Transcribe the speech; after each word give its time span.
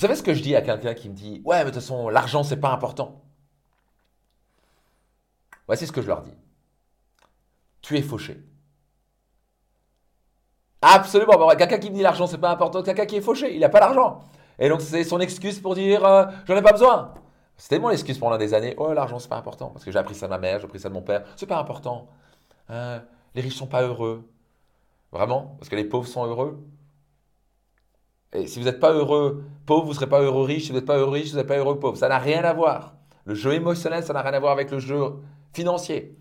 Vous 0.00 0.06
savez 0.06 0.16
ce 0.16 0.22
que 0.22 0.32
je 0.32 0.40
dis 0.40 0.56
à 0.56 0.62
quelqu'un 0.62 0.94
qui 0.94 1.10
me 1.10 1.14
dit 1.14 1.42
Ouais, 1.44 1.58
mais 1.58 1.64
de 1.64 1.68
toute 1.72 1.82
façon, 1.82 2.08
l'argent, 2.08 2.42
c'est 2.42 2.56
pas 2.56 2.70
important. 2.70 3.20
Voici 5.66 5.86
ce 5.86 5.92
que 5.92 6.00
je 6.00 6.06
leur 6.06 6.22
dis. 6.22 6.32
Tu 7.82 7.98
es 7.98 8.00
fauché. 8.00 8.42
Absolument. 10.80 11.48
quelqu'un 11.48 11.76
qui 11.76 11.90
me 11.90 11.96
dit 11.96 12.00
l'argent, 12.00 12.26
c'est 12.26 12.38
pas 12.38 12.50
important. 12.50 12.82
Quelqu'un 12.82 13.04
qui 13.04 13.16
est 13.16 13.20
fauché, 13.20 13.54
il 13.54 13.60
n'a 13.60 13.68
pas 13.68 13.78
l'argent. 13.78 14.20
Et 14.58 14.70
donc, 14.70 14.80
c'est 14.80 15.04
son 15.04 15.20
excuse 15.20 15.60
pour 15.60 15.74
dire 15.74 16.02
euh, 16.06 16.24
J'en 16.46 16.56
ai 16.56 16.62
pas 16.62 16.72
besoin. 16.72 17.12
C'était 17.58 17.78
mon 17.78 17.90
excuse 17.90 18.18
pendant 18.18 18.38
des 18.38 18.54
années. 18.54 18.74
Oh, 18.78 18.94
l'argent, 18.94 19.18
c'est 19.18 19.28
pas 19.28 19.36
important. 19.36 19.68
Parce 19.68 19.84
que 19.84 19.92
j'ai 19.92 19.98
appris 19.98 20.14
ça 20.14 20.28
de 20.28 20.30
ma 20.30 20.38
mère, 20.38 20.60
j'ai 20.60 20.64
appris 20.64 20.80
ça 20.80 20.88
de 20.88 20.94
mon 20.94 21.02
père. 21.02 21.24
C'est 21.36 21.44
pas 21.44 21.58
important. 21.58 22.08
Hein, 22.70 23.02
les 23.34 23.42
riches 23.42 23.56
sont 23.56 23.66
pas 23.66 23.82
heureux. 23.82 24.26
Vraiment? 25.12 25.56
Parce 25.58 25.68
que 25.68 25.76
les 25.76 25.84
pauvres 25.84 26.08
sont 26.08 26.24
heureux? 26.24 26.58
Et 28.32 28.46
si 28.46 28.58
vous 28.58 28.64
n'êtes 28.64 28.80
pas 28.80 28.92
heureux 28.92 29.44
pauvre, 29.66 29.84
vous 29.84 29.90
ne 29.90 29.94
serez 29.94 30.08
pas 30.08 30.20
heureux 30.20 30.44
riche. 30.44 30.64
Si 30.64 30.68
vous 30.70 30.76
n'êtes 30.76 30.86
pas 30.86 30.96
heureux 30.96 31.12
riche, 31.12 31.30
vous 31.30 31.36
n'êtes 31.36 31.46
pas 31.46 31.58
heureux 31.58 31.78
pauvre. 31.78 31.96
Ça 31.96 32.08
n'a 32.08 32.18
rien 32.18 32.42
à 32.44 32.52
voir. 32.52 32.94
Le 33.24 33.34
jeu 33.34 33.54
émotionnel, 33.54 34.04
ça 34.04 34.12
n'a 34.12 34.22
rien 34.22 34.34
à 34.34 34.40
voir 34.40 34.52
avec 34.52 34.70
le 34.70 34.78
jeu 34.78 34.98
financier. 35.52 36.16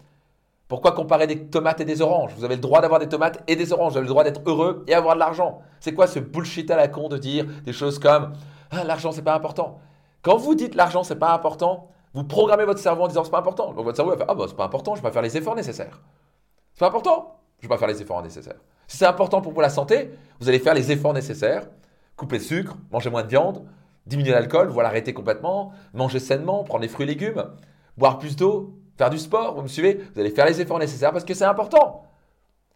Pourquoi 0.68 0.92
comparer 0.92 1.26
des 1.26 1.48
tomates 1.48 1.82
et 1.82 1.86
des 1.86 2.02
oranges? 2.02 2.34
Vous 2.38 2.44
avez 2.44 2.56
le 2.56 2.62
droit 2.62 2.80
d'avoir 2.82 3.00
des 3.00 3.10
tomates 3.10 3.44
et 3.48 3.56
des 3.56 3.74
oranges. 3.74 3.94
Vous 3.94 3.98
avez 3.98 4.06
le 4.06 4.12
droit 4.12 4.24
d'être 4.24 4.42
heureux 4.46 4.84
et 4.88 4.94
avoir 4.94 5.16
de 5.16 5.20
l'argent. 5.20 5.62
C'est 5.80 5.94
quoi 5.94 6.06
ce 6.06 6.20
bullshit 6.20 6.70
à 6.70 6.78
la 6.78 6.88
con 6.88 7.10
de 7.10 7.18
dire 7.18 7.46
des 7.66 7.74
choses 7.74 7.98
comme 7.98 8.34
ah, 8.70 8.84
l'argent 8.84 9.12
c'est 9.12 9.24
pas 9.24 9.34
important? 9.34 9.80
Quand 10.22 10.38
vous 10.38 10.54
dites 10.54 10.76
l'argent 10.76 11.04
c'est 11.04 11.18
pas 11.18 11.34
important, 11.34 11.88
vous 12.14 12.24
programmez 12.24 12.66
votre 12.66 12.80
cerveau 12.80 13.04
en 13.04 13.08
disant 13.08 13.24
c'est 13.24 13.32
pas 13.32 13.40
important. 13.40 13.74
Donc 13.74 13.84
votre 13.84 13.96
cerveau 13.96 14.12
va 14.12 14.18
faire 14.18 14.28
ah 14.30 14.36
bah 14.36 14.46
c'est 14.48 14.56
pas 14.56 14.66
important, 14.66 14.94
je 14.94 15.02
vais 15.02 15.08
pas 15.08 15.12
faire 15.12 15.24
les 15.24 15.36
efforts 15.36 15.56
nécessaires. 15.56 16.02
C'est 16.76 16.82
pas 16.82 16.88
important, 16.88 17.40
je 17.58 17.68
vais 17.68 17.70
pas 17.70 17.80
faire 17.80 17.88
les 17.88 18.02
efforts 18.04 18.22
nécessaires. 18.22 18.60
Si 18.88 18.98
c'est 18.98 19.08
important 19.08 19.42
pour 19.42 19.60
la 19.62 19.70
santé, 19.70 20.12
vous 20.40 20.50
allez 20.50 20.60
faire 20.60 20.76
les 20.76 20.92
efforts 20.92 21.14
nécessaires. 21.14 21.68
Couper 22.20 22.40
le 22.40 22.44
sucre, 22.44 22.76
manger 22.92 23.10
moins 23.10 23.24
de 23.24 23.30
viande, 23.30 23.66
diminuer 24.06 24.32
l'alcool, 24.32 24.68
voire 24.68 24.84
l'arrêter 24.84 25.14
complètement, 25.14 25.72
manger 25.94 26.20
sainement, 26.20 26.66
prendre 26.66 26.82
des 26.82 26.90
fruits 26.90 27.06
et 27.06 27.08
légumes, 27.08 27.46
boire 27.96 28.20
plus 28.20 28.36
d'eau, 28.36 28.78
faire 28.98 29.10
du 29.10 29.18
sport, 29.18 29.56
vous 29.56 29.62
me 29.62 29.70
suivez 29.70 30.04
Vous 30.14 30.20
allez 30.20 30.30
faire 30.30 30.46
les 30.46 30.60
efforts 30.60 30.80
nécessaires 30.80 31.14
parce 31.14 31.24
que 31.24 31.34
c'est 31.34 31.46
important. 31.46 32.04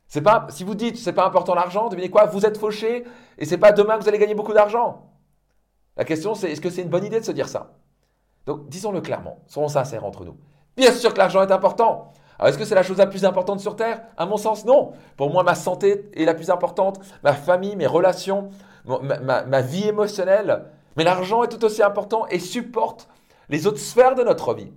C'est 0.07 0.21
pas, 0.21 0.47
si 0.47 0.63
vous 0.63 0.75
dites 0.75 0.97
c'est 0.97 1.11
pas 1.11 1.25
important 1.25 1.55
l'argent, 1.55 1.89
devinez 1.89 2.09
quoi 2.09 2.25
Vous 2.27 2.45
êtes 2.45 2.57
fauché 2.57 3.03
et 3.37 3.43
c'est 3.43 3.57
pas 3.57 3.73
demain 3.73 3.97
que 3.97 4.03
vous 4.03 4.07
allez 4.07 4.17
gagner 4.17 4.33
beaucoup 4.33 4.53
d'argent. 4.53 5.09
La 5.97 6.05
question 6.05 6.35
c'est 6.35 6.49
est-ce 6.49 6.61
que 6.61 6.69
c'est 6.69 6.81
une 6.81 6.89
bonne 6.89 7.03
idée 7.03 7.19
de 7.19 7.25
se 7.25 7.33
dire 7.33 7.49
ça? 7.49 7.73
Donc 8.45 8.69
disons-le 8.69 9.01
clairement, 9.01 9.39
soyons 9.47 9.67
sincères 9.67 10.05
entre 10.05 10.23
nous. 10.23 10.37
Bien 10.77 10.93
sûr 10.93 11.13
que 11.13 11.17
l'argent 11.17 11.41
est 11.41 11.51
important. 11.51 12.13
Alors 12.39 12.47
est-ce 12.47 12.57
que 12.57 12.63
c'est 12.65 12.75
la 12.75 12.83
chose 12.83 12.97
la 12.97 13.07
plus 13.07 13.25
importante 13.25 13.59
sur 13.59 13.75
Terre? 13.75 14.03
À 14.15 14.25
mon 14.25 14.37
sens, 14.37 14.63
non. 14.63 14.93
Pour 15.17 15.31
moi, 15.31 15.43
ma 15.43 15.53
santé 15.53 16.09
est 16.13 16.25
la 16.25 16.33
plus 16.33 16.49
importante, 16.49 16.99
ma 17.23 17.33
famille, 17.33 17.75
mes 17.75 17.87
relations, 17.87 18.49
ma, 18.85 19.61
vie 19.61 19.87
émotionnelle. 19.87 20.65
Mais 20.95 21.03
l'argent 21.03 21.43
est 21.43 21.47
tout 21.47 21.63
aussi 21.65 21.81
important 21.81 22.27
et 22.27 22.39
supporte 22.39 23.07
les 23.49 23.67
autres 23.67 23.79
sphères 23.79 24.15
de 24.15 24.23
notre 24.23 24.53
vie. 24.53 24.71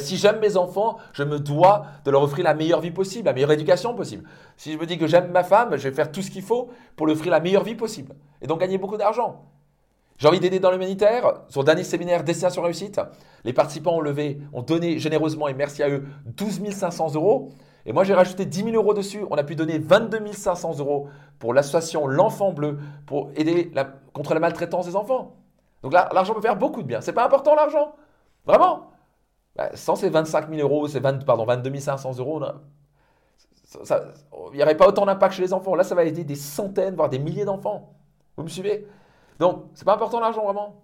Si 0.00 0.16
j'aime 0.16 0.40
mes 0.40 0.56
enfants, 0.56 0.98
je 1.12 1.22
me 1.22 1.38
dois 1.38 1.86
de 2.04 2.10
leur 2.10 2.22
offrir 2.22 2.44
la 2.44 2.54
meilleure 2.54 2.80
vie 2.80 2.90
possible, 2.90 3.26
la 3.26 3.32
meilleure 3.32 3.52
éducation 3.52 3.94
possible. 3.94 4.28
Si 4.56 4.72
je 4.72 4.78
me 4.78 4.86
dis 4.86 4.98
que 4.98 5.06
j'aime 5.06 5.30
ma 5.30 5.44
femme, 5.44 5.76
je 5.76 5.88
vais 5.88 5.94
faire 5.94 6.10
tout 6.10 6.22
ce 6.22 6.30
qu'il 6.30 6.42
faut 6.42 6.70
pour 6.96 7.06
lui 7.06 7.12
offrir 7.12 7.30
la 7.30 7.40
meilleure 7.40 7.62
vie 7.62 7.76
possible. 7.76 8.14
Et 8.42 8.46
donc 8.46 8.60
gagner 8.60 8.78
beaucoup 8.78 8.96
d'argent. 8.96 9.44
J'ai 10.18 10.28
envie 10.28 10.40
d'aider 10.40 10.60
dans 10.60 10.70
l'humanitaire. 10.70 11.42
Sur 11.48 11.60
le 11.60 11.66
dernier 11.66 11.84
séminaire 11.84 12.24
Destination 12.24 12.62
Réussite, 12.62 13.00
les 13.44 13.52
participants 13.52 13.96
ont 13.96 14.00
levé, 14.00 14.40
ont 14.52 14.62
donné 14.62 14.98
généreusement, 14.98 15.46
et 15.46 15.54
merci 15.54 15.82
à 15.82 15.90
eux, 15.90 16.04
12 16.24 16.70
500 16.70 17.14
euros. 17.14 17.50
Et 17.86 17.92
moi, 17.92 18.02
j'ai 18.02 18.14
rajouté 18.14 18.44
10 18.44 18.64
000 18.64 18.76
euros 18.76 18.94
dessus. 18.94 19.24
On 19.30 19.36
a 19.36 19.44
pu 19.44 19.54
donner 19.54 19.78
22 19.78 20.32
500 20.32 20.78
euros 20.78 21.08
pour 21.38 21.54
l'association 21.54 22.06
L'Enfant 22.08 22.52
Bleu, 22.52 22.78
pour 23.06 23.30
aider 23.36 23.72
contre 24.12 24.34
la 24.34 24.40
maltraitance 24.40 24.86
des 24.86 24.96
enfants. 24.96 25.36
Donc 25.82 25.92
l'argent 25.92 26.34
peut 26.34 26.40
faire 26.40 26.56
beaucoup 26.56 26.82
de 26.82 26.88
bien. 26.88 27.00
C'est 27.00 27.12
pas 27.12 27.24
important 27.24 27.54
l'argent. 27.54 27.94
Vraiment. 28.44 28.90
Bah, 29.54 29.70
sans 29.74 29.94
ces 29.94 30.10
25 30.10 30.50
000 30.50 30.60
euros, 30.60 30.88
ces 30.88 31.00
20, 31.00 31.24
pardon, 31.24 31.46
22 31.46 31.78
500 31.78 32.18
euros, 32.18 32.42
il 34.52 34.56
n'y 34.56 34.62
aurait 34.62 34.76
pas 34.76 34.88
autant 34.88 35.06
d'impact 35.06 35.34
chez 35.34 35.42
les 35.42 35.52
enfants. 35.52 35.74
Là, 35.74 35.84
ça 35.84 35.94
va 35.94 36.04
aider 36.04 36.24
des 36.24 36.34
centaines, 36.34 36.96
voire 36.96 37.08
des 37.08 37.18
milliers 37.18 37.44
d'enfants. 37.44 37.94
Vous 38.36 38.42
me 38.42 38.48
suivez? 38.48 38.86
Donc, 39.38 39.64
c'est 39.74 39.84
pas 39.84 39.94
important 39.94 40.20
l'argent 40.20 40.44
vraiment 40.44 40.82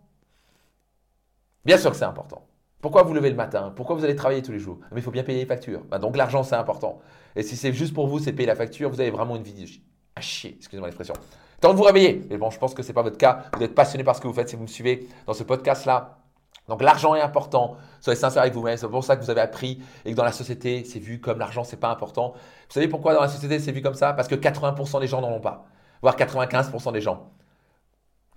Bien 1.65 1.79
sûr 1.79 1.91
que 1.91 1.97
c'est 1.97 2.05
important. 2.05 2.43
Pourquoi 2.83 3.05
vous 3.05 3.15
levez 3.15 3.31
le 3.31 3.37
matin? 3.37 3.73
Pourquoi 3.75 3.95
vous 3.95 4.05
allez 4.05 4.17
travailler 4.17 4.43
tous 4.43 4.51
les 4.51 4.59
jours? 4.59 4.79
Mais 4.91 5.01
il 5.01 5.05
faut 5.05 5.13
bien 5.13 5.23
payer 5.23 5.39
les 5.39 5.47
factures. 5.47 5.83
Bah, 5.89 6.01
donc 6.01 6.17
l'argent, 6.17 6.43
c'est 6.43 6.57
important. 6.57 6.99
Et 7.37 7.45
si 7.45 7.57
c'est 7.57 7.73
juste 7.73 7.95
pour 7.95 8.09
vous, 8.09 8.19
c'est 8.19 8.33
payer 8.33 8.49
la 8.49 8.57
facture, 8.57 8.91
vous 8.91 9.01
avez 9.01 9.11
vraiment 9.11 9.37
une 9.37 9.45
vie 9.45 9.81
à 10.17 10.21
chier, 10.21 10.57
excusez-moi 10.59 10.89
l'expression. 10.89 11.15
Tant 11.61 11.73
de 11.73 11.79
vous 11.79 11.85
réveiller. 11.85 12.27
Et 12.29 12.37
bon, 12.37 12.51
je 12.51 12.59
pense 12.59 12.75
que 12.75 12.83
ce 12.83 12.89
n'est 12.89 12.95
pas 12.95 13.03
votre 13.03 13.17
cas. 13.17 13.45
Vous 13.57 13.63
êtes 13.63 13.75
passionné 13.77 14.03
par 14.03 14.17
ce 14.17 14.21
que 14.21 14.27
vous 14.27 14.35
faites 14.35 14.49
si 14.49 14.57
vous 14.57 14.63
me 14.63 14.67
suivez 14.67 15.07
dans 15.27 15.33
ce 15.33 15.45
podcast-là. 15.45 16.19
Donc 16.67 16.83
l'argent 16.83 17.15
est 17.15 17.21
important. 17.21 17.77
Soyez 18.01 18.19
sincère 18.19 18.43
avec 18.43 18.53
vous-même. 18.53 18.77
C'est 18.77 18.89
pour 18.89 19.05
ça 19.05 19.17
que 19.17 19.23
vous 19.23 19.31
avez 19.31 19.41
appris 19.41 19.81
et 20.05 20.11
que 20.11 20.17
dans 20.17 20.25
la 20.25 20.33
société, 20.33 20.85
c'est 20.85 20.99
vu 20.99 21.21
comme 21.21 21.39
l'argent, 21.39 21.63
c'est 21.63 21.79
pas 21.79 21.89
important. 21.89 22.33
Vous 22.35 22.75
savez 22.75 22.89
pourquoi 22.89 23.15
dans 23.15 23.21
la 23.21 23.29
société, 23.29 23.61
c'est 23.61 23.71
vu 23.71 23.81
comme 23.81 23.95
ça? 23.95 24.13
Parce 24.13 24.27
que 24.27 24.35
80% 24.35 24.99
des 24.99 25.07
gens 25.07 25.21
n'en 25.21 25.31
ont 25.31 25.41
pas, 25.41 25.67
voire 26.03 26.17
95% 26.17 26.93
des 26.93 27.01
gens. 27.01 27.31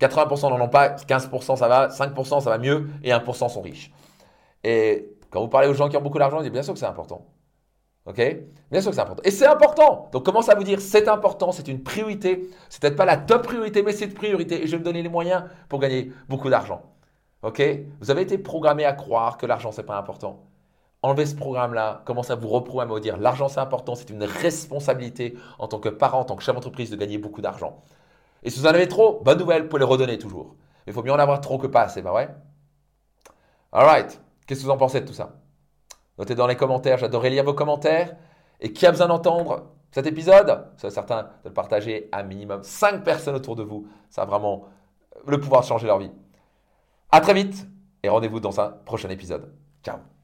80% 0.00 0.50
n'en 0.50 0.60
ont 0.60 0.68
pas, 0.68 0.90
15% 0.90 1.56
ça 1.56 1.66
va, 1.66 1.88
5% 1.88 2.40
ça 2.40 2.50
va 2.50 2.58
mieux 2.58 2.88
et 3.02 3.10
1% 3.10 3.48
sont 3.48 3.60
riches. 3.60 3.90
Et 4.66 5.16
quand 5.30 5.40
vous 5.40 5.48
parlez 5.48 5.68
aux 5.68 5.74
gens 5.74 5.88
qui 5.88 5.96
ont 5.96 6.02
beaucoup 6.02 6.18
d'argent, 6.18 6.40
ils 6.40 6.42
disent 6.42 6.52
bien 6.52 6.64
sûr 6.64 6.72
que 6.72 6.80
c'est 6.80 6.86
important. 6.86 7.24
Ok? 8.04 8.16
Bien 8.68 8.80
sûr 8.80 8.90
que 8.90 8.96
c'est 8.96 9.00
important. 9.00 9.22
Et 9.24 9.30
c'est 9.30 9.46
important. 9.46 10.08
Donc 10.10 10.24
commence 10.24 10.48
à 10.48 10.56
vous 10.56 10.64
dire 10.64 10.80
c'est 10.80 11.06
important, 11.06 11.52
c'est 11.52 11.68
une 11.68 11.84
priorité? 11.84 12.50
C'est 12.68 12.82
peut-être 12.82 12.96
pas 12.96 13.04
la 13.04 13.16
top 13.16 13.44
priorité, 13.44 13.84
mais 13.84 13.92
c'est 13.92 14.06
une 14.06 14.14
priorité. 14.14 14.64
Et 14.64 14.66
je 14.66 14.72
vais 14.72 14.78
me 14.80 14.84
donner 14.84 15.04
les 15.04 15.08
moyens 15.08 15.44
pour 15.68 15.78
gagner 15.78 16.10
beaucoup 16.28 16.50
d'argent. 16.50 16.82
Ok? 17.42 17.62
Vous 18.00 18.10
avez 18.10 18.22
été 18.22 18.38
programmé 18.38 18.84
à 18.84 18.92
croire 18.92 19.38
que 19.38 19.46
l'argent, 19.46 19.70
c'est 19.70 19.84
pas 19.84 19.96
important. 19.96 20.42
Enlevez 21.02 21.26
ce 21.26 21.36
programme-là, 21.36 22.02
commencez 22.04 22.32
à 22.32 22.34
vous 22.34 22.48
reprogrammer, 22.48 22.90
à 22.90 22.94
vous 22.94 23.00
dire 23.00 23.18
l'argent, 23.18 23.46
c'est 23.46 23.60
important, 23.60 23.94
c'est 23.94 24.10
une 24.10 24.24
responsabilité 24.24 25.36
en 25.60 25.68
tant 25.68 25.78
que 25.78 25.90
parent, 25.90 26.20
en 26.20 26.24
tant 26.24 26.34
que 26.34 26.42
chef 26.42 26.56
d'entreprise 26.56 26.90
de 26.90 26.96
gagner 26.96 27.18
beaucoup 27.18 27.40
d'argent. 27.40 27.84
Et 28.42 28.50
si 28.50 28.58
vous 28.58 28.66
en 28.66 28.70
avez 28.70 28.88
trop, 28.88 29.20
bonne 29.22 29.38
nouvelle, 29.38 29.62
vous 29.62 29.68
pouvez 29.68 29.80
les 29.80 29.86
redonner 29.86 30.18
toujours. 30.18 30.56
Mais 30.86 30.92
il 30.92 30.92
faut 30.92 31.04
mieux 31.04 31.12
en 31.12 31.18
avoir 31.20 31.40
trop 31.40 31.58
que 31.58 31.68
pas 31.68 31.82
assez, 31.82 32.02
bah 32.02 32.12
ouais 32.12 32.28
Alright, 33.70 34.20
qu'est-ce 34.46 34.60
que 34.60 34.66
vous 34.66 34.72
en 34.72 34.76
pensez 34.76 35.00
de 35.00 35.06
tout 35.06 35.14
ça? 35.14 35.40
Notez 36.18 36.34
dans 36.34 36.46
les 36.46 36.56
commentaires, 36.56 36.98
j'adorerais 36.98 37.30
lire 37.30 37.44
vos 37.44 37.54
commentaires. 37.54 38.16
Et 38.60 38.72
qui 38.72 38.86
a 38.86 38.90
besoin 38.90 39.08
d'entendre 39.08 39.66
cet 39.90 40.06
épisode? 40.06 40.68
Soyez 40.78 40.94
certain 40.94 41.24
de 41.24 41.48
le 41.48 41.52
partager 41.52 42.08
à 42.12 42.22
minimum 42.22 42.62
5 42.62 43.04
personnes 43.04 43.34
autour 43.34 43.56
de 43.56 43.62
vous. 43.62 43.86
Ça 44.08 44.22
a 44.22 44.24
vraiment 44.24 44.64
le 45.26 45.38
pouvoir 45.38 45.62
de 45.62 45.66
changer 45.66 45.86
leur 45.86 45.98
vie. 45.98 46.10
À 47.10 47.20
très 47.20 47.34
vite 47.34 47.66
et 48.02 48.08
rendez-vous 48.08 48.40
dans 48.40 48.60
un 48.60 48.70
prochain 48.70 49.10
épisode. 49.10 49.52
Ciao 49.82 50.15